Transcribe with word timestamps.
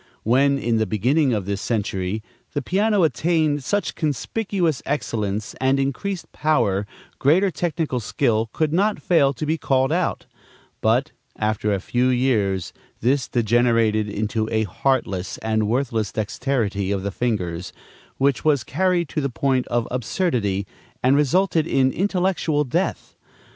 When, 0.23 0.57
in 0.57 0.77
the 0.77 0.87
beginning 0.87 1.31
of 1.31 1.45
this 1.45 1.61
century, 1.61 2.23
the 2.53 2.61
piano 2.63 3.03
attained 3.03 3.63
such 3.63 3.93
conspicuous 3.93 4.81
excellence 4.83 5.53
and 5.61 5.79
increased 5.79 6.31
power, 6.31 6.87
greater 7.19 7.51
technical 7.51 7.99
skill 7.99 8.49
could 8.51 8.73
not 8.73 8.99
fail 8.99 9.31
to 9.33 9.45
be 9.45 9.59
called 9.59 9.91
out; 9.91 10.25
but, 10.81 11.11
after 11.37 11.71
a 11.71 11.79
few 11.79 12.07
years, 12.07 12.73
this 13.01 13.27
degenerated 13.27 14.09
into 14.09 14.49
a 14.51 14.63
heartless 14.63 15.37
and 15.37 15.67
worthless 15.67 16.11
dexterity 16.11 16.89
of 16.91 17.03
the 17.03 17.11
fingers, 17.11 17.71
which 18.17 18.43
was 18.43 18.63
carried 18.63 19.07
to 19.09 19.21
the 19.21 19.29
point 19.29 19.67
of 19.67 19.87
absurdity 19.91 20.65
and 21.03 21.15
resulted 21.15 21.67
in 21.67 21.91
intellectual 21.91 22.63
death. 22.63 23.13